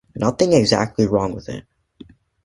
Nothing 0.15 0.53
exactly 0.53 1.05
wrong 1.05 1.35
with 1.35 1.47
it. 1.47 1.63